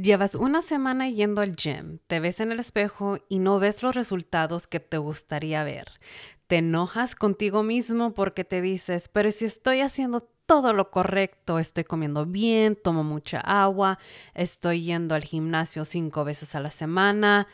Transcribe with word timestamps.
Llevas 0.00 0.36
una 0.36 0.62
semana 0.62 1.08
yendo 1.08 1.42
al 1.42 1.56
gym, 1.56 1.98
te 2.06 2.20
ves 2.20 2.38
en 2.38 2.52
el 2.52 2.60
espejo 2.60 3.18
y 3.28 3.40
no 3.40 3.58
ves 3.58 3.82
los 3.82 3.96
resultados 3.96 4.68
que 4.68 4.78
te 4.78 4.96
gustaría 4.96 5.64
ver. 5.64 5.90
Te 6.46 6.58
enojas 6.58 7.16
contigo 7.16 7.64
mismo 7.64 8.14
porque 8.14 8.44
te 8.44 8.60
dices, 8.60 9.08
pero 9.08 9.32
si 9.32 9.44
estoy 9.46 9.80
haciendo 9.80 10.20
todo 10.46 10.72
lo 10.72 10.92
correcto, 10.92 11.58
estoy 11.58 11.82
comiendo 11.82 12.26
bien, 12.26 12.76
tomo 12.76 13.02
mucha 13.02 13.40
agua, 13.40 13.98
estoy 14.34 14.84
yendo 14.84 15.16
al 15.16 15.24
gimnasio 15.24 15.84
cinco 15.84 16.22
veces 16.22 16.54
a 16.54 16.60
la 16.60 16.70
semana. 16.70 17.48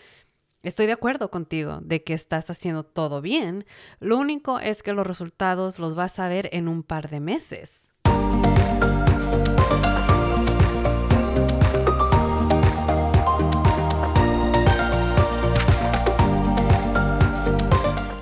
Estoy 0.63 0.85
de 0.85 0.93
acuerdo 0.93 1.31
contigo 1.31 1.79
de 1.81 2.05
que 2.05 2.13
estás 2.13 2.51
haciendo 2.51 2.83
todo 2.83 3.23
bien. 3.23 3.65
Lo 4.01 4.19
único 4.19 4.61
es 4.61 4.83
que 4.83 4.93
los 4.93 5.07
resultados 5.07 5.79
los 5.79 5.95
vas 5.95 6.19
a 6.19 6.29
ver 6.29 6.51
en 6.53 6.69
un 6.69 6.83
par 6.83 7.09
de 7.09 7.21
meses. 7.21 7.85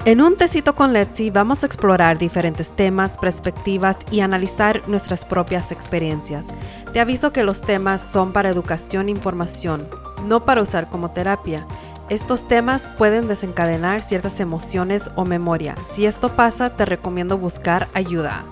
En 0.05 0.21
un 0.21 0.35
tecito 0.35 0.75
con 0.75 0.93
Letzi 0.93 1.31
vamos 1.31 1.63
a 1.63 1.67
explorar 1.67 2.19
diferentes 2.19 2.75
temas, 2.75 3.17
perspectivas 3.19 3.97
y 4.11 4.19
analizar 4.19 4.83
nuestras 4.89 5.25
propias 5.25 5.71
experiencias. 5.71 6.49
Te 6.93 6.99
aviso 6.99 7.33
que 7.33 7.45
los 7.45 7.63
temas 7.63 8.03
son 8.13 8.33
para 8.33 8.51
educación 8.51 9.07
e 9.07 9.13
información, 9.13 9.87
no 10.27 10.45
para 10.45 10.61
usar 10.61 10.91
como 10.91 11.13
terapia. 11.13 11.69
Estos 12.09 12.49
temas 12.49 12.91
pueden 12.99 13.29
desencadenar 13.29 14.01
ciertas 14.01 14.41
emociones 14.41 15.09
o 15.15 15.25
memoria. 15.25 15.77
Si 15.95 16.05
esto 16.05 16.31
pasa, 16.31 16.71
te 16.71 16.85
recomiendo 16.85 17.39
buscar 17.39 17.87
ayuda. 17.95 18.45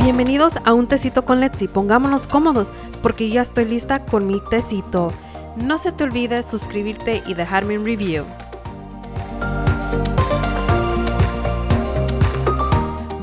Bienvenidos 0.00 0.54
a 0.64 0.72
un 0.72 0.86
tecito 0.86 1.26
con 1.26 1.40
Letzi. 1.40 1.68
Pongámonos 1.68 2.26
cómodos 2.26 2.72
porque 3.02 3.28
ya 3.28 3.42
estoy 3.42 3.66
lista 3.66 4.06
con 4.06 4.26
mi 4.26 4.40
tecito. 4.48 5.12
No 5.56 5.78
se 5.78 5.90
te 5.90 6.04
olvide 6.04 6.42
suscribirte 6.42 7.22
y 7.26 7.32
dejarme 7.32 7.78
un 7.78 7.86
review. 7.86 8.26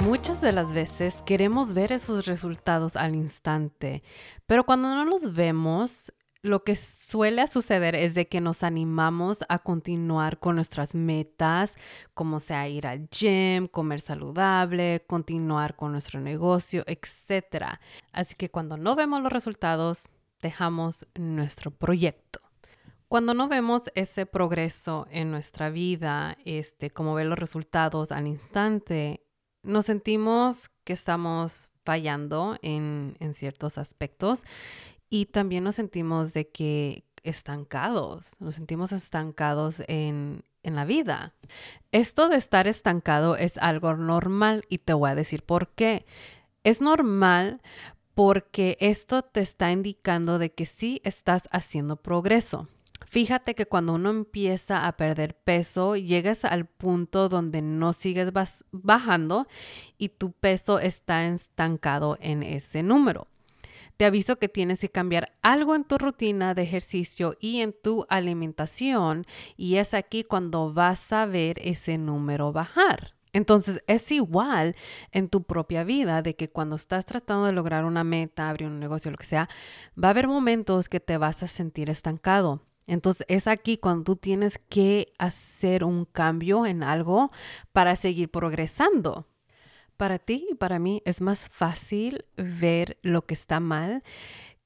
Muchas 0.03 0.41
de 0.41 0.51
las 0.51 0.73
veces 0.73 1.21
queremos 1.25 1.75
ver 1.75 1.91
esos 1.91 2.25
resultados 2.25 2.95
al 2.95 3.13
instante, 3.13 4.01
pero 4.47 4.65
cuando 4.65 4.89
no 4.89 5.05
los 5.05 5.35
vemos, 5.35 6.11
lo 6.41 6.63
que 6.63 6.75
suele 6.75 7.45
suceder 7.47 7.95
es 7.95 8.15
de 8.15 8.27
que 8.27 8.41
nos 8.41 8.63
animamos 8.63 9.45
a 9.47 9.59
continuar 9.59 10.39
con 10.39 10.55
nuestras 10.55 10.95
metas, 10.95 11.73
como 12.15 12.39
sea 12.39 12.67
ir 12.67 12.87
al 12.87 13.09
gym, 13.09 13.67
comer 13.67 14.01
saludable, 14.01 15.05
continuar 15.07 15.75
con 15.75 15.91
nuestro 15.91 16.19
negocio, 16.19 16.83
etc. 16.87 17.77
Así 18.11 18.33
que 18.35 18.49
cuando 18.49 18.75
no 18.75 18.95
vemos 18.95 19.21
los 19.21 19.31
resultados, 19.31 20.09
dejamos 20.43 21.07
nuestro 21.15 21.71
proyecto. 21.71 22.39
Cuando 23.07 23.33
no 23.33 23.47
vemos 23.47 23.83
ese 23.95 24.25
progreso 24.25 25.07
en 25.09 25.31
nuestra 25.31 25.69
vida, 25.69 26.37
este, 26.45 26.91
como 26.91 27.15
ver 27.15 27.27
los 27.27 27.39
resultados 27.39 28.11
al 28.11 28.27
instante, 28.27 29.25
nos 29.63 29.85
sentimos 29.85 30.69
que 30.83 30.93
estamos 30.93 31.69
fallando 31.83 32.57
en, 32.61 33.15
en 33.19 33.33
ciertos 33.33 33.77
aspectos 33.77 34.43
y 35.09 35.27
también 35.27 35.63
nos 35.63 35.75
sentimos 35.75 36.33
de 36.33 36.49
que 36.49 37.05
estancados, 37.23 38.31
nos 38.39 38.55
sentimos 38.55 38.91
estancados 38.91 39.81
en, 39.87 40.43
en 40.63 40.75
la 40.75 40.85
vida. 40.85 41.33
Esto 41.91 42.29
de 42.29 42.37
estar 42.37 42.67
estancado 42.67 43.35
es 43.35 43.57
algo 43.57 43.95
normal 43.95 44.65
y 44.69 44.79
te 44.79 44.93
voy 44.93 45.11
a 45.11 45.15
decir 45.15 45.43
por 45.43 45.69
qué. 45.69 46.05
Es 46.63 46.81
normal 46.81 47.61
porque 48.15 48.77
esto 48.79 49.23
te 49.23 49.41
está 49.41 49.71
indicando 49.71 50.39
de 50.39 50.51
que 50.51 50.65
sí 50.65 51.01
estás 51.03 51.47
haciendo 51.51 51.95
progreso. 51.95 52.67
Fíjate 53.07 53.53
que 53.53 53.65
cuando 53.65 53.93
uno 53.93 54.09
empieza 54.09 54.87
a 54.87 54.97
perder 54.97 55.35
peso, 55.35 55.95
llegas 55.95 56.45
al 56.45 56.65
punto 56.65 57.29
donde 57.29 57.61
no 57.61 57.93
sigues 57.93 58.31
bajando 58.71 59.47
y 59.97 60.09
tu 60.09 60.31
peso 60.31 60.79
está 60.79 61.25
estancado 61.25 62.17
en 62.21 62.43
ese 62.43 62.81
número. 62.81 63.27
Te 63.97 64.05
aviso 64.05 64.37
que 64.37 64.49
tienes 64.49 64.79
que 64.79 64.89
cambiar 64.89 65.33
algo 65.43 65.75
en 65.75 65.83
tu 65.83 65.97
rutina 65.97 66.55
de 66.55 66.63
ejercicio 66.63 67.37
y 67.39 67.61
en 67.61 67.75
tu 67.83 68.05
alimentación 68.09 69.25
y 69.55 69.75
es 69.75 69.93
aquí 69.93 70.23
cuando 70.23 70.73
vas 70.73 71.13
a 71.13 71.25
ver 71.27 71.59
ese 71.61 71.97
número 71.97 72.51
bajar. 72.51 73.12
Entonces 73.33 73.83
es 73.87 74.11
igual 74.11 74.75
en 75.11 75.27
tu 75.27 75.43
propia 75.43 75.83
vida 75.83 76.21
de 76.21 76.35
que 76.35 76.49
cuando 76.49 76.75
estás 76.75 77.05
tratando 77.05 77.45
de 77.45 77.51
lograr 77.51 77.83
una 77.83 78.03
meta, 78.03 78.49
abrir 78.49 78.69
un 78.69 78.79
negocio, 78.79 79.09
lo 79.11 79.17
que 79.17 79.25
sea, 79.25 79.49
va 80.01 80.09
a 80.09 80.11
haber 80.11 80.27
momentos 80.27 80.87
que 80.87 80.99
te 80.99 81.17
vas 81.17 81.41
a 81.41 81.47
sentir 81.47 81.89
estancado. 81.89 82.61
Entonces 82.85 83.25
es 83.29 83.47
aquí 83.47 83.77
cuando 83.77 84.03
tú 84.03 84.15
tienes 84.17 84.59
que 84.69 85.13
hacer 85.17 85.83
un 85.83 86.05
cambio 86.05 86.65
en 86.65 86.83
algo 86.83 87.31
para 87.71 87.95
seguir 87.95 88.29
progresando. 88.29 89.27
Para 89.97 90.19
ti 90.19 90.47
y 90.51 90.55
para 90.55 90.79
mí 90.79 91.01
es 91.05 91.21
más 91.21 91.49
fácil 91.49 92.25
ver 92.35 92.97
lo 93.01 93.25
que 93.25 93.33
está 93.33 93.59
mal 93.59 94.03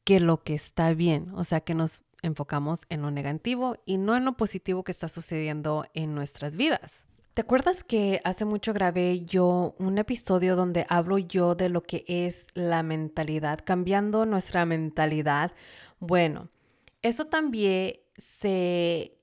que 0.03 0.19
lo 0.19 0.43
que 0.43 0.55
está 0.55 0.93
bien. 0.93 1.31
O 1.35 1.43
sea 1.43 1.61
que 1.61 1.75
nos 1.75 2.03
enfocamos 2.21 2.81
en 2.89 3.01
lo 3.01 3.11
negativo 3.11 3.77
y 3.85 3.97
no 3.97 4.15
en 4.15 4.25
lo 4.25 4.35
positivo 4.35 4.83
que 4.83 4.91
está 4.91 5.09
sucediendo 5.09 5.85
en 5.93 6.15
nuestras 6.15 6.55
vidas. 6.55 7.06
¿Te 7.37 7.41
acuerdas 7.41 7.83
que 7.83 8.19
hace 8.23 8.45
mucho 8.45 8.73
grabé 8.73 9.23
yo 9.23 9.75
un 9.77 9.99
episodio 9.99 10.55
donde 10.55 10.87
hablo 10.89 11.19
yo 11.19 11.53
de 11.53 11.69
lo 11.69 11.83
que 11.83 12.03
es 12.07 12.47
la 12.55 12.81
mentalidad, 12.81 13.59
cambiando 13.63 14.25
nuestra 14.25 14.65
mentalidad? 14.65 15.51
Bueno, 15.99 16.49
eso 17.03 17.25
también 17.25 17.97
se 18.17 19.19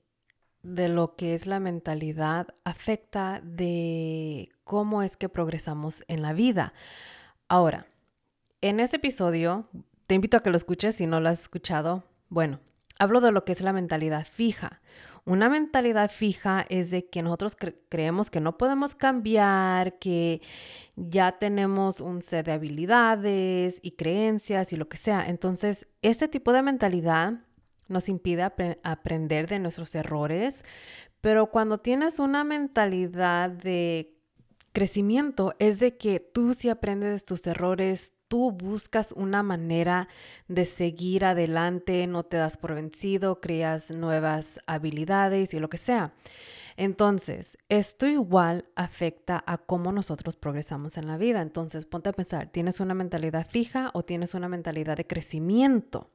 de 0.63 0.87
lo 0.87 1.17
que 1.17 1.33
es 1.33 1.45
la 1.45 1.59
mentalidad 1.59 2.55
afecta 2.63 3.41
de 3.43 4.47
cómo 4.63 5.03
es 5.03 5.17
que 5.17 5.27
progresamos 5.27 6.05
en 6.07 6.21
la 6.21 6.31
vida. 6.31 6.71
Ahora, 7.49 7.85
en 8.61 8.79
este 8.79 8.95
episodio, 8.95 9.67
te 10.07 10.15
invito 10.15 10.37
a 10.37 10.39
que 10.39 10.51
lo 10.51 10.55
escuches 10.55 10.95
si 10.95 11.05
no 11.05 11.19
lo 11.19 11.27
has 11.27 11.41
escuchado. 11.41 12.05
Bueno, 12.29 12.61
hablo 12.97 13.19
de 13.19 13.33
lo 13.33 13.43
que 13.43 13.51
es 13.51 13.59
la 13.59 13.73
mentalidad 13.73 14.25
fija. 14.25 14.79
Una 15.25 15.49
mentalidad 15.49 16.11
fija 16.11 16.67
es 16.69 16.91
de 16.91 17.09
que 17.09 17.23
nosotros 17.23 17.57
creemos 17.89 18.29
que 18.29 18.39
no 18.39 18.59
podemos 18.59 18.93
cambiar, 18.93 19.97
que 19.97 20.41
ya 20.95 21.39
tenemos 21.39 21.99
un 21.99 22.21
set 22.21 22.45
de 22.45 22.51
habilidades 22.51 23.79
y 23.81 23.91
creencias 23.91 24.71
y 24.71 24.77
lo 24.77 24.87
que 24.87 24.97
sea. 24.97 25.27
Entonces, 25.27 25.87
este 26.03 26.27
tipo 26.27 26.53
de 26.53 26.61
mentalidad 26.61 27.33
nos 27.87 28.07
impide 28.07 28.43
aprender 28.83 29.47
de 29.47 29.57
nuestros 29.57 29.95
errores, 29.95 30.63
pero 31.21 31.47
cuando 31.47 31.79
tienes 31.79 32.19
una 32.19 32.43
mentalidad 32.43 33.49
de 33.49 34.14
crecimiento, 34.75 35.55
es 35.57 35.79
de 35.79 35.97
que 35.97 36.19
tú 36.19 36.53
si 36.53 36.69
aprendes 36.69 37.21
de 37.21 37.25
tus 37.25 37.47
errores, 37.47 38.13
tú 38.27 38.51
buscas 38.51 39.13
una 39.13 39.41
manera 39.41 40.09
de 40.47 40.65
seguir 40.65 41.25
adelante, 41.25 42.05
no 42.05 42.23
te 42.23 42.37
das 42.37 42.57
por 42.57 42.75
vencido, 42.75 43.39
creas 43.39 43.89
nuevas 43.89 44.59
habilidades 44.67 45.53
y 45.53 45.59
lo 45.59 45.69
que 45.69 45.77
sea. 45.77 46.13
Entonces, 46.77 47.57
esto 47.69 48.05
igual 48.05 48.65
afecta 48.75 49.41
a 49.47 49.57
cómo 49.57 49.93
nosotros 49.93 50.35
progresamos 50.35 50.97
en 50.97 51.07
la 51.07 51.17
vida. 51.17 51.41
Entonces, 51.41 51.85
ponte 51.85 52.09
a 52.09 52.13
pensar, 52.13 52.49
¿tienes 52.51 52.81
una 52.81 52.93
mentalidad 52.93 53.47
fija 53.47 53.91
o 53.93 54.03
tienes 54.03 54.33
una 54.33 54.49
mentalidad 54.49 54.97
de 54.97 55.07
crecimiento? 55.07 56.11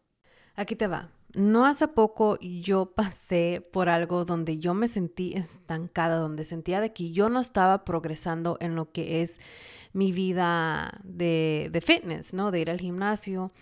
Aquí 0.54 0.76
te 0.76 0.87
va. 0.87 1.10
No 1.34 1.64
hace 1.64 1.86
poco 1.86 2.38
yo 2.41 2.86
pasé 2.86 3.64
por 3.72 3.88
algo 3.88 4.24
donde 4.24 4.58
yo 4.58 4.74
me 4.74 4.88
sentí 4.88 5.32
estancada, 5.34 6.16
donde 6.16 6.44
sentía 6.44 6.80
de 6.80 6.92
que 6.92 7.12
yo 7.12 7.28
no 7.28 7.41
estaba 7.41 7.84
progresando 7.84 8.56
en 8.60 8.74
lo 8.74 8.91
que 8.91 9.22
es 9.22 9.38
mi 9.92 10.12
vida 10.12 11.00
de, 11.04 11.82
fitness, 11.84 12.34
¿no? 12.34 12.50
De 12.50 12.60
ir 12.60 12.70
al 12.70 12.80
gimnasio. 12.80 13.52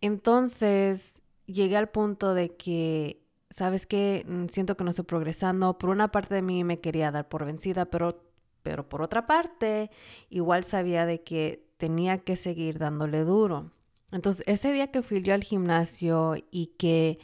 Entonces 0.00 1.22
llegué 1.46 1.76
al 1.76 1.88
punto 1.88 2.34
de 2.34 2.54
que, 2.54 3.22
¿sabes 3.50 3.86
qué? 3.86 4.24
Mm, 4.26 4.46
siento 4.46 4.76
que 4.76 4.84
no 4.84 4.90
estoy 4.90 5.06
progresando. 5.06 5.78
Por 5.78 5.90
una 5.90 6.12
parte 6.12 6.34
de 6.34 6.42
mí 6.42 6.64
me 6.64 6.80
quería 6.80 7.10
dar 7.10 7.28
por 7.28 7.44
vencida, 7.46 7.86
pero, 7.86 8.22
pero 8.62 8.88
por 8.88 9.02
otra 9.02 9.26
parte, 9.26 9.90
igual 10.28 10.64
sabía 10.64 11.06
de 11.06 11.22
que 11.22 11.66
tenía 11.78 12.18
que 12.18 12.36
seguir 12.36 12.78
dándole 12.78 13.24
duro. 13.24 13.70
Entonces, 14.12 14.44
ese 14.46 14.72
día 14.72 14.90
que 14.90 15.02
fui 15.02 15.22
yo 15.22 15.34
al 15.34 15.44
gimnasio 15.44 16.34
y 16.50 16.68
que 16.78 17.18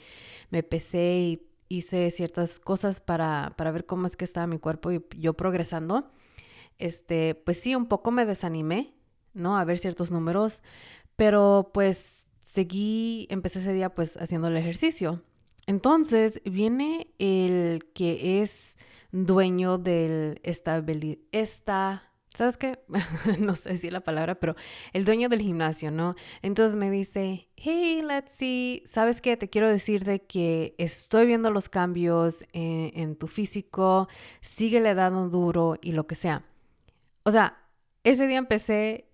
me 0.51 0.63
pesé 0.63 1.19
y 1.19 1.47
hice 1.69 2.11
ciertas 2.11 2.59
cosas 2.59 3.01
para, 3.01 3.55
para 3.57 3.71
ver 3.71 3.87
cómo 3.87 4.07
es 4.07 4.17
que 4.17 4.25
estaba 4.25 4.47
mi 4.47 4.59
cuerpo 4.59 4.93
y 4.93 5.03
yo 5.19 5.35
progresando, 5.35 6.11
este, 6.79 7.35
pues 7.35 7.59
sí, 7.59 7.75
un 7.75 7.87
poco 7.87 8.11
me 8.11 8.27
desanimé, 8.27 8.95
¿no? 9.33 9.57
A 9.57 9.65
ver 9.65 9.79
ciertos 9.79 10.11
números, 10.11 10.61
pero 11.17 11.71
pues 11.73 12.25
seguí, 12.45 13.27
empecé 13.31 13.61
ese 13.61 13.73
día 13.73 13.95
pues 13.95 14.17
haciendo 14.17 14.49
el 14.49 14.57
ejercicio. 14.57 15.23
Entonces 15.67 16.43
viene 16.45 17.15
el 17.19 17.87
que 17.95 18.43
es 18.43 18.77
dueño 19.13 19.79
del 19.79 20.41
estabilidad, 20.43 21.19
esta, 21.31 22.12
¿sabes 22.37 22.57
qué? 22.57 22.79
no 23.39 23.55
sé 23.55 23.77
si 23.77 23.91
la 23.91 24.01
palabra, 24.01 24.35
pero 24.37 24.57
el 24.93 25.05
dueño 25.05 25.29
del 25.29 25.41
gimnasio, 25.41 25.91
¿no? 25.91 26.15
Entonces 26.43 26.77
me 26.77 26.91
dice, 26.91 27.49
hey, 27.57 28.03
let's 28.07 28.33
see, 28.33 28.83
¿sabes 28.87 29.21
qué? 29.21 29.37
Te 29.37 29.51
quiero 29.51 29.69
decir 29.69 30.05
de 30.05 30.23
que 30.23 30.75
estoy 30.79 31.27
viendo 31.27 31.51
los 31.51 31.69
cambios 31.69 32.45
en, 32.53 32.93
en 32.95 33.17
tu 33.17 33.27
físico, 33.27 34.09
síguele 34.41 34.95
dando 34.95 35.29
duro 35.29 35.77
y 35.81 35.93
lo 35.93 36.07
que 36.07 36.15
sea. 36.15 36.45
O 37.25 37.31
sea, 37.31 37.59
ese 38.05 38.27
día 38.27 38.39
empecé 38.39 39.09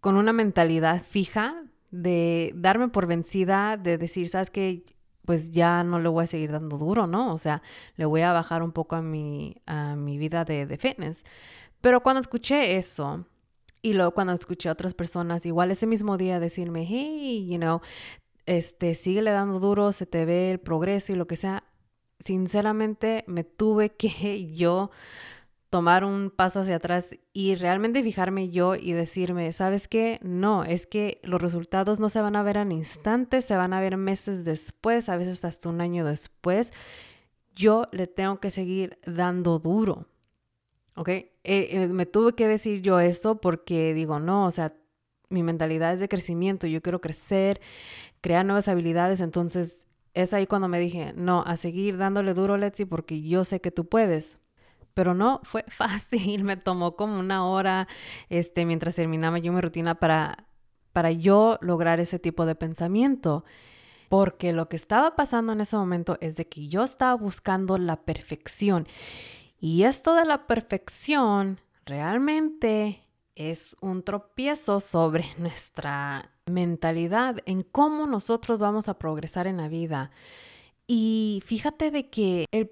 con 0.00 0.16
una 0.16 0.32
mentalidad 0.32 1.02
fija 1.02 1.62
de 1.90 2.52
darme 2.54 2.88
por 2.88 3.06
vencida, 3.06 3.76
de 3.76 3.98
decir, 3.98 4.28
¿sabes 4.28 4.50
qué? 4.50 4.84
Pues 5.24 5.50
ya 5.50 5.82
no 5.82 5.98
le 5.98 6.08
voy 6.08 6.24
a 6.24 6.26
seguir 6.28 6.52
dando 6.52 6.78
duro, 6.78 7.06
¿no? 7.06 7.32
O 7.32 7.38
sea, 7.38 7.62
le 7.96 8.04
voy 8.04 8.20
a 8.20 8.32
bajar 8.32 8.62
un 8.62 8.72
poco 8.72 8.96
a 8.96 9.02
mi, 9.02 9.56
a 9.66 9.96
mi 9.96 10.18
vida 10.18 10.44
de, 10.44 10.66
de 10.66 10.76
fitness. 10.76 11.24
Pero 11.86 12.02
cuando 12.02 12.20
escuché 12.20 12.78
eso, 12.78 13.26
y 13.80 13.92
luego 13.92 14.10
cuando 14.10 14.32
escuché 14.32 14.68
a 14.68 14.72
otras 14.72 14.92
personas, 14.92 15.46
igual 15.46 15.70
ese 15.70 15.86
mismo 15.86 16.16
día 16.16 16.40
decirme, 16.40 16.84
hey, 16.84 17.46
you 17.48 17.58
know, 17.58 17.80
este, 18.44 18.96
síguele 18.96 19.30
dando 19.30 19.60
duro, 19.60 19.92
se 19.92 20.04
te 20.04 20.24
ve 20.24 20.50
el 20.50 20.58
progreso 20.58 21.12
y 21.12 21.14
lo 21.14 21.28
que 21.28 21.36
sea, 21.36 21.62
sinceramente 22.18 23.22
me 23.28 23.44
tuve 23.44 23.90
que 23.96 24.52
yo 24.52 24.90
tomar 25.70 26.04
un 26.04 26.32
paso 26.34 26.58
hacia 26.58 26.74
atrás 26.74 27.10
y 27.32 27.54
realmente 27.54 28.02
fijarme 28.02 28.50
yo 28.50 28.74
y 28.74 28.90
decirme, 28.90 29.52
¿sabes 29.52 29.86
qué? 29.86 30.18
No, 30.24 30.64
es 30.64 30.88
que 30.88 31.20
los 31.22 31.40
resultados 31.40 32.00
no 32.00 32.08
se 32.08 32.20
van 32.20 32.34
a 32.34 32.42
ver 32.42 32.56
en 32.56 32.72
instantes, 32.72 33.44
se 33.44 33.54
van 33.54 33.72
a 33.72 33.80
ver 33.80 33.96
meses 33.96 34.44
después, 34.44 35.08
a 35.08 35.16
veces 35.16 35.44
hasta 35.44 35.68
un 35.68 35.80
año 35.80 36.04
después. 36.04 36.72
Yo 37.54 37.84
le 37.92 38.08
tengo 38.08 38.40
que 38.40 38.50
seguir 38.50 38.98
dando 39.06 39.60
duro. 39.60 40.08
¿Ok? 40.96 41.08
Eh, 41.08 41.32
eh, 41.44 41.88
me 41.88 42.06
tuve 42.06 42.34
que 42.34 42.48
decir 42.48 42.82
yo 42.82 42.98
eso 43.00 43.40
porque 43.40 43.94
digo, 43.94 44.18
no, 44.18 44.46
o 44.46 44.50
sea, 44.50 44.74
mi 45.28 45.42
mentalidad 45.42 45.94
es 45.94 46.00
de 46.00 46.08
crecimiento, 46.08 46.66
yo 46.66 46.82
quiero 46.82 47.00
crecer, 47.00 47.60
crear 48.20 48.44
nuevas 48.44 48.68
habilidades, 48.68 49.20
entonces 49.20 49.86
es 50.14 50.32
ahí 50.32 50.46
cuando 50.46 50.68
me 50.68 50.80
dije, 50.80 51.12
no, 51.14 51.42
a 51.46 51.56
seguir 51.56 51.98
dándole 51.98 52.34
duro, 52.34 52.56
Letsy, 52.56 52.86
porque 52.86 53.22
yo 53.22 53.44
sé 53.44 53.60
que 53.60 53.70
tú 53.70 53.86
puedes. 53.88 54.38
Pero 54.94 55.12
no, 55.12 55.40
fue 55.44 55.64
fácil, 55.68 56.42
me 56.42 56.56
tomó 56.56 56.96
como 56.96 57.18
una 57.18 57.46
hora, 57.46 57.86
este, 58.30 58.64
mientras 58.64 58.94
terminaba 58.94 59.38
yo 59.38 59.52
mi 59.52 59.60
rutina 59.60 59.96
para, 59.96 60.46
para 60.92 61.12
yo 61.12 61.58
lograr 61.60 62.00
ese 62.00 62.18
tipo 62.18 62.46
de 62.46 62.54
pensamiento. 62.54 63.44
Porque 64.08 64.52
lo 64.54 64.68
que 64.68 64.76
estaba 64.76 65.16
pasando 65.16 65.52
en 65.52 65.60
ese 65.60 65.76
momento 65.76 66.16
es 66.20 66.36
de 66.36 66.46
que 66.46 66.68
yo 66.68 66.84
estaba 66.84 67.14
buscando 67.14 67.76
la 67.76 67.96
perfección. 67.96 68.86
Y 69.68 69.82
esto 69.82 70.14
de 70.14 70.24
la 70.24 70.46
perfección 70.46 71.58
realmente 71.86 73.02
es 73.34 73.76
un 73.80 74.04
tropiezo 74.04 74.78
sobre 74.78 75.24
nuestra 75.38 76.30
mentalidad 76.46 77.38
en 77.46 77.64
cómo 77.64 78.06
nosotros 78.06 78.60
vamos 78.60 78.88
a 78.88 78.96
progresar 78.96 79.48
en 79.48 79.56
la 79.56 79.66
vida. 79.66 80.12
Y 80.86 81.42
fíjate 81.46 81.90
de 81.90 82.08
que 82.10 82.46
el, 82.52 82.70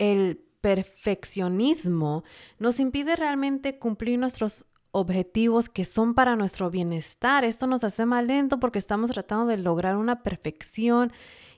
el 0.00 0.44
perfeccionismo 0.60 2.24
nos 2.58 2.80
impide 2.80 3.14
realmente 3.14 3.78
cumplir 3.78 4.18
nuestros 4.18 4.66
objetivos 4.90 5.68
que 5.68 5.84
son 5.84 6.12
para 6.12 6.34
nuestro 6.34 6.72
bienestar. 6.72 7.44
Esto 7.44 7.68
nos 7.68 7.84
hace 7.84 8.04
más 8.04 8.24
lento 8.24 8.58
porque 8.58 8.80
estamos 8.80 9.12
tratando 9.12 9.46
de 9.46 9.58
lograr 9.58 9.96
una 9.96 10.24
perfección 10.24 11.12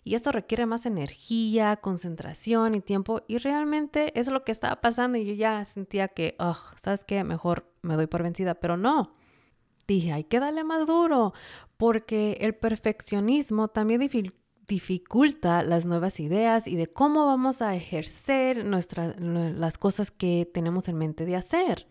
y 0.07 0.15
esto 0.15 0.33
requiere 0.33 0.67
más 0.67 0.85
energía, 0.85 1.77
concentración 1.77 2.75
y 2.75 2.81
tiempo. 2.83 3.23
Y 3.27 3.39
realmente 3.39 4.19
es 4.21 4.29
lo 4.29 4.45
que 4.45 4.53
estaba 4.53 4.83
pasando 4.83 5.17
y 5.17 5.25
yo 5.25 5.33
ya 5.33 5.65
sentía 5.65 6.09
que, 6.09 6.37
oh, 6.39 6.59
¿sabes 6.83 7.05
qué? 7.05 7.25
Mejor 7.25 7.73
me 7.81 7.97
doy 7.97 8.07
por 8.07 8.23
vencida, 8.23 8.55
pero 8.55 8.77
no. 8.77 9.15
Dije, 9.89 10.13
hay 10.13 10.25
que 10.25 10.41
darle 10.41 10.63
más 10.63 10.87
duro 10.87 11.33
porque 11.79 12.37
el 12.43 12.55
perfeccionismo 12.55 13.69
también 13.69 14.11
dificulta 14.67 15.63
las 15.63 15.87
nuevas 15.87 16.21
ideas 16.21 16.67
y 16.67 16.77
de 16.77 16.87
cómo 16.87 17.25
vamos 17.25 17.63
a 17.63 17.75
ejercer 17.75 18.63
nuestras, 18.67 19.19
las 19.19 19.79
cosas 19.79 20.11
que 20.11 20.49
tenemos 20.53 20.87
en 20.89 20.99
mente 20.99 21.25
de 21.25 21.37
hacer. 21.37 21.89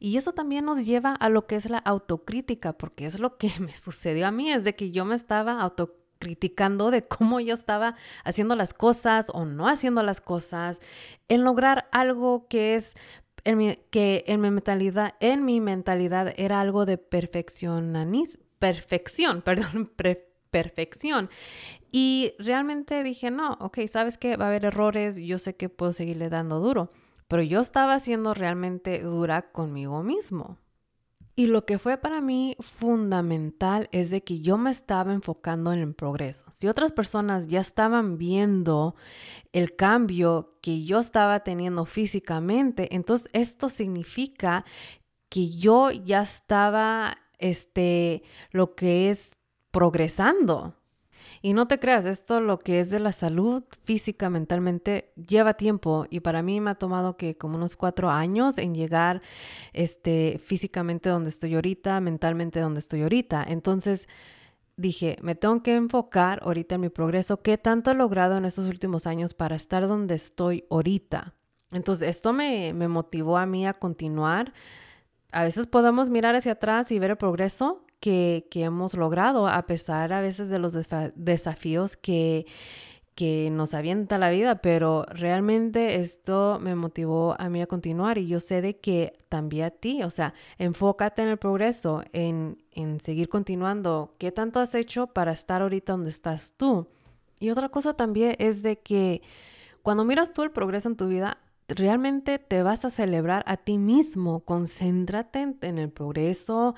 Y 0.00 0.16
eso 0.16 0.32
también 0.32 0.64
nos 0.64 0.84
lleva 0.84 1.12
a 1.14 1.28
lo 1.28 1.46
que 1.46 1.54
es 1.54 1.70
la 1.70 1.78
autocrítica, 1.78 2.76
porque 2.76 3.06
es 3.06 3.20
lo 3.20 3.38
que 3.38 3.52
me 3.60 3.76
sucedió 3.76 4.26
a 4.26 4.32
mí, 4.32 4.50
es 4.50 4.64
de 4.64 4.74
que 4.74 4.90
yo 4.90 5.04
me 5.04 5.14
estaba 5.14 5.60
autocriticando 5.60 6.05
criticando 6.18 6.90
de 6.90 7.06
cómo 7.06 7.40
yo 7.40 7.54
estaba 7.54 7.96
haciendo 8.24 8.56
las 8.56 8.74
cosas 8.74 9.26
o 9.32 9.44
no 9.44 9.68
haciendo 9.68 10.02
las 10.02 10.20
cosas, 10.20 10.80
en 11.28 11.44
lograr 11.44 11.88
algo 11.92 12.46
que 12.48 12.76
es 12.76 12.94
que 13.90 14.24
en 14.26 14.40
mi 14.40 14.50
mentalidad, 14.50 15.14
en 15.20 15.44
mi 15.44 15.60
mentalidad 15.60 16.34
era 16.36 16.60
algo 16.60 16.84
de 16.84 16.98
perfeccionismo, 16.98 18.42
perfección, 18.58 19.42
perdón, 19.42 19.90
perfección. 20.50 21.30
Y 21.92 22.34
realmente 22.38 23.02
dije, 23.02 23.30
no, 23.30 23.52
ok, 23.60 23.78
sabes 23.86 24.18
que 24.18 24.36
va 24.36 24.46
a 24.46 24.48
haber 24.48 24.64
errores, 24.64 25.16
yo 25.16 25.38
sé 25.38 25.56
que 25.56 25.68
puedo 25.68 25.92
seguirle 25.92 26.28
dando 26.28 26.58
duro, 26.60 26.90
pero 27.28 27.42
yo 27.42 27.60
estaba 27.60 27.98
siendo 28.00 28.34
realmente 28.34 29.00
dura 29.00 29.50
conmigo 29.52 30.02
mismo. 30.02 30.58
Y 31.38 31.48
lo 31.48 31.66
que 31.66 31.78
fue 31.78 31.98
para 31.98 32.22
mí 32.22 32.56
fundamental 32.60 33.90
es 33.92 34.08
de 34.08 34.24
que 34.24 34.40
yo 34.40 34.56
me 34.56 34.70
estaba 34.70 35.12
enfocando 35.12 35.70
en 35.70 35.80
el 35.80 35.94
progreso. 35.94 36.46
Si 36.54 36.66
otras 36.66 36.92
personas 36.92 37.46
ya 37.46 37.60
estaban 37.60 38.16
viendo 38.16 38.96
el 39.52 39.76
cambio 39.76 40.56
que 40.62 40.84
yo 40.84 40.98
estaba 40.98 41.40
teniendo 41.40 41.84
físicamente, 41.84 42.94
entonces 42.94 43.28
esto 43.34 43.68
significa 43.68 44.64
que 45.28 45.50
yo 45.50 45.90
ya 45.90 46.22
estaba, 46.22 47.18
este, 47.38 48.22
lo 48.50 48.74
que 48.74 49.10
es 49.10 49.36
progresando. 49.70 50.74
Y 51.46 51.54
no 51.54 51.68
te 51.68 51.78
creas, 51.78 52.06
esto 52.06 52.40
lo 52.40 52.58
que 52.58 52.80
es 52.80 52.90
de 52.90 52.98
la 52.98 53.12
salud 53.12 53.62
física, 53.84 54.28
mentalmente, 54.30 55.12
lleva 55.14 55.54
tiempo 55.54 56.04
y 56.10 56.18
para 56.18 56.42
mí 56.42 56.60
me 56.60 56.72
ha 56.72 56.74
tomado 56.74 57.16
que 57.16 57.36
como 57.36 57.56
unos 57.56 57.76
cuatro 57.76 58.10
años 58.10 58.58
en 58.58 58.74
llegar 58.74 59.22
este, 59.72 60.40
físicamente 60.44 61.08
donde 61.08 61.28
estoy 61.28 61.54
ahorita, 61.54 62.00
mentalmente 62.00 62.58
donde 62.58 62.80
estoy 62.80 63.02
ahorita. 63.02 63.44
Entonces 63.46 64.08
dije, 64.76 65.18
me 65.22 65.36
tengo 65.36 65.62
que 65.62 65.76
enfocar 65.76 66.40
ahorita 66.42 66.74
en 66.74 66.80
mi 66.80 66.88
progreso, 66.88 67.40
qué 67.40 67.58
tanto 67.58 67.92
he 67.92 67.94
logrado 67.94 68.36
en 68.36 68.44
estos 68.44 68.66
últimos 68.66 69.06
años 69.06 69.32
para 69.32 69.54
estar 69.54 69.86
donde 69.86 70.16
estoy 70.16 70.64
ahorita. 70.68 71.36
Entonces 71.70 72.08
esto 72.08 72.32
me, 72.32 72.72
me 72.72 72.88
motivó 72.88 73.38
a 73.38 73.46
mí 73.46 73.68
a 73.68 73.72
continuar. 73.72 74.52
A 75.30 75.44
veces 75.44 75.68
podemos 75.68 76.10
mirar 76.10 76.34
hacia 76.34 76.54
atrás 76.54 76.90
y 76.90 76.98
ver 76.98 77.12
el 77.12 77.16
progreso, 77.18 77.85
que, 78.00 78.46
hemos 78.54 78.94
logrado, 78.94 79.48
a 79.48 79.66
pesar 79.66 80.12
a 80.12 80.20
veces 80.20 80.48
de 80.48 80.58
los 80.58 80.74
desafíos 81.14 81.96
que, 81.96 82.46
que 83.14 83.48
nos 83.50 83.72
avienta 83.74 84.18
la 84.18 84.30
vida, 84.30 84.60
pero 84.60 85.04
realmente 85.08 85.96
esto 85.96 86.58
me 86.60 86.74
motivó 86.74 87.34
a 87.38 87.48
mí 87.48 87.62
a 87.62 87.66
continuar 87.66 88.18
y 88.18 88.26
yo 88.26 88.40
sé 88.40 88.60
de 88.60 88.78
que 88.78 89.18
también 89.28 89.64
a 89.64 89.70
ti, 89.70 90.02
o 90.02 90.10
sea, 90.10 90.34
enfócate 90.58 91.22
en 91.22 91.28
el 91.28 91.38
progreso, 91.38 92.02
en, 92.12 92.62
en 92.72 93.00
seguir 93.00 93.28
continuando. 93.28 94.14
¿Qué 94.18 94.32
tanto 94.32 94.60
has 94.60 94.74
hecho 94.74 95.06
para 95.08 95.32
estar 95.32 95.62
ahorita 95.62 95.92
donde 95.92 96.10
estás 96.10 96.54
tú? 96.56 96.88
Y 97.40 97.50
otra 97.50 97.68
cosa 97.70 97.94
también 97.94 98.36
es 98.38 98.62
de 98.62 98.78
que 98.80 99.22
cuando 99.82 100.04
miras 100.04 100.32
tú 100.32 100.42
el 100.42 100.50
progreso 100.50 100.88
en 100.88 100.96
tu 100.96 101.08
vida, 101.08 101.38
realmente 101.68 102.38
te 102.38 102.62
vas 102.62 102.84
a 102.84 102.90
celebrar 102.90 103.44
a 103.46 103.56
ti 103.56 103.78
mismo. 103.78 104.40
Concéntrate 104.40 105.54
en 105.60 105.78
el 105.78 105.90
progreso, 105.90 106.74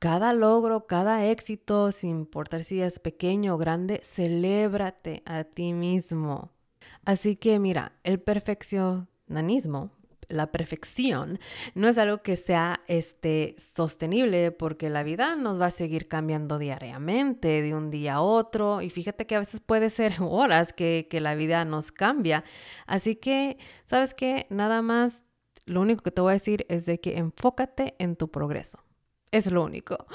cada 0.00 0.32
logro, 0.32 0.86
cada 0.86 1.26
éxito, 1.26 1.92
sin 1.92 2.10
importar 2.20 2.64
si 2.64 2.80
es 2.80 2.98
pequeño 2.98 3.54
o 3.54 3.58
grande, 3.58 4.00
celébrate 4.02 5.22
a 5.26 5.44
ti 5.44 5.74
mismo. 5.74 6.52
Así 7.04 7.36
que 7.36 7.58
mira, 7.58 7.92
el 8.02 8.18
perfeccionismo, 8.18 9.90
la 10.28 10.52
perfección, 10.52 11.38
no 11.74 11.86
es 11.86 11.98
algo 11.98 12.22
que 12.22 12.36
sea 12.36 12.80
este, 12.86 13.56
sostenible 13.58 14.52
porque 14.52 14.88
la 14.88 15.02
vida 15.02 15.36
nos 15.36 15.60
va 15.60 15.66
a 15.66 15.70
seguir 15.70 16.08
cambiando 16.08 16.58
diariamente, 16.58 17.60
de 17.60 17.74
un 17.74 17.90
día 17.90 18.14
a 18.14 18.20
otro, 18.22 18.80
y 18.80 18.88
fíjate 18.88 19.26
que 19.26 19.36
a 19.36 19.40
veces 19.40 19.60
puede 19.60 19.90
ser 19.90 20.14
horas 20.20 20.72
que, 20.72 21.08
que 21.10 21.20
la 21.20 21.34
vida 21.34 21.66
nos 21.66 21.92
cambia. 21.92 22.42
Así 22.86 23.16
que, 23.16 23.58
¿sabes 23.84 24.14
qué? 24.14 24.46
Nada 24.48 24.80
más, 24.80 25.24
lo 25.66 25.82
único 25.82 26.02
que 26.02 26.10
te 26.10 26.22
voy 26.22 26.30
a 26.30 26.34
decir 26.34 26.64
es 26.70 26.86
de 26.86 27.00
que 27.00 27.18
enfócate 27.18 27.96
en 27.98 28.16
tu 28.16 28.30
progreso. 28.30 28.78
Es 29.30 29.50
lo 29.50 29.64
único. 29.64 30.06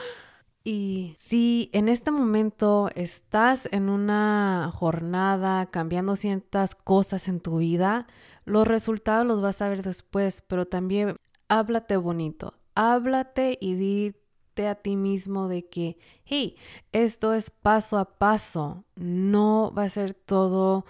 Y 0.63 1.15
si 1.19 1.69
en 1.73 1.89
este 1.89 2.09
momento 2.09 2.89
estás 2.95 3.69
en 3.71 3.89
una 3.89 4.71
jornada 4.73 5.67
cambiando 5.67 6.15
ciertas 6.15 6.73
cosas 6.73 7.27
en 7.27 7.39
tu 7.39 7.59
vida, 7.59 8.07
los 8.45 8.67
resultados 8.67 9.27
los 9.27 9.41
vas 9.41 9.61
a 9.61 9.69
ver 9.69 9.83
después, 9.83 10.43
pero 10.47 10.65
también 10.65 11.17
háblate 11.49 11.97
bonito, 11.97 12.55
háblate 12.73 13.59
y 13.61 13.75
dite 13.75 14.67
a 14.67 14.73
ti 14.73 14.95
mismo 14.95 15.47
de 15.47 15.67
que, 15.69 15.99
hey, 16.23 16.55
esto 16.91 17.35
es 17.35 17.51
paso 17.51 17.99
a 17.99 18.17
paso, 18.17 18.85
no 18.95 19.71
va 19.77 19.83
a 19.83 19.89
ser 19.89 20.15
todo 20.15 20.85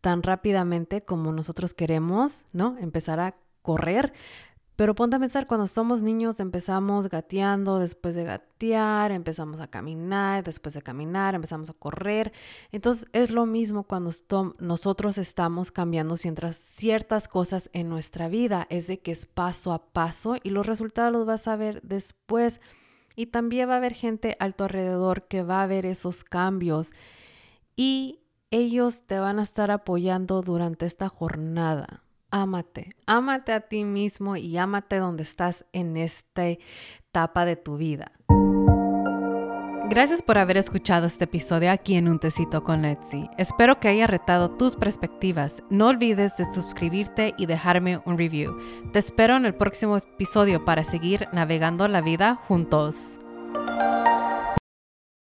tan 0.00 0.22
rápidamente 0.22 1.04
como 1.04 1.32
nosotros 1.32 1.74
queremos, 1.74 2.46
¿no? 2.52 2.78
Empezar 2.78 3.20
a 3.20 3.36
correr, 3.60 4.14
Pero 4.78 4.94
ponte 4.94 5.16
a 5.16 5.18
pensar, 5.18 5.48
cuando 5.48 5.66
somos 5.66 6.02
niños 6.02 6.38
empezamos 6.38 7.08
gateando, 7.08 7.80
después 7.80 8.14
de 8.14 8.22
gatear 8.22 9.10
empezamos 9.10 9.58
a 9.58 9.66
caminar, 9.66 10.44
después 10.44 10.72
de 10.72 10.82
caminar 10.82 11.34
empezamos 11.34 11.68
a 11.68 11.72
correr. 11.72 12.32
Entonces 12.70 13.08
es 13.12 13.32
lo 13.32 13.44
mismo 13.44 13.82
cuando 13.82 14.12
nosotros 14.60 15.18
estamos 15.18 15.72
cambiando 15.72 16.16
ciertas 16.16 17.26
cosas 17.26 17.70
en 17.72 17.88
nuestra 17.88 18.28
vida. 18.28 18.68
Es 18.70 18.86
de 18.86 19.00
que 19.00 19.10
es 19.10 19.26
paso 19.26 19.72
a 19.72 19.84
paso 19.84 20.36
y 20.44 20.50
los 20.50 20.64
resultados 20.64 21.12
los 21.12 21.26
vas 21.26 21.48
a 21.48 21.56
ver 21.56 21.82
después. 21.82 22.60
Y 23.16 23.26
también 23.26 23.68
va 23.68 23.74
a 23.74 23.78
haber 23.78 23.94
gente 23.94 24.36
a 24.38 24.48
tu 24.52 24.62
alrededor 24.62 25.26
que 25.26 25.42
va 25.42 25.64
a 25.64 25.66
ver 25.66 25.86
esos 25.86 26.22
cambios. 26.22 26.92
Y 27.74 28.20
ellos 28.52 29.02
te 29.08 29.18
van 29.18 29.40
a 29.40 29.42
estar 29.42 29.72
apoyando 29.72 30.40
durante 30.40 30.86
esta 30.86 31.08
jornada. 31.08 32.04
Ámate, 32.30 32.94
ámate 33.06 33.52
a 33.52 33.60
ti 33.60 33.84
mismo 33.84 34.36
y 34.36 34.58
ámate 34.58 34.96
donde 34.96 35.22
estás 35.22 35.64
en 35.72 35.96
esta 35.96 36.46
etapa 36.46 37.44
de 37.44 37.56
tu 37.56 37.78
vida. 37.78 38.12
Gracias 39.90 40.20
por 40.20 40.36
haber 40.36 40.58
escuchado 40.58 41.06
este 41.06 41.24
episodio 41.24 41.70
aquí 41.70 41.94
en 41.94 42.08
Un 42.08 42.18
Tecito 42.18 42.62
con 42.62 42.84
Etsy. 42.84 43.30
Espero 43.38 43.80
que 43.80 43.88
haya 43.88 44.06
retado 44.06 44.50
tus 44.50 44.76
perspectivas. 44.76 45.62
No 45.70 45.86
olvides 45.86 46.36
de 46.36 46.44
suscribirte 46.52 47.34
y 47.38 47.46
dejarme 47.46 48.02
un 48.04 48.18
review. 48.18 48.58
Te 48.92 48.98
espero 48.98 49.36
en 49.36 49.46
el 49.46 49.54
próximo 49.54 49.96
episodio 49.96 50.66
para 50.66 50.84
seguir 50.84 51.26
navegando 51.32 51.88
la 51.88 52.02
vida 52.02 52.34
juntos. 52.34 53.18